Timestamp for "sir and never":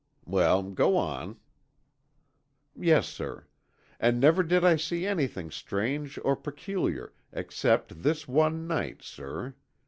3.07-4.41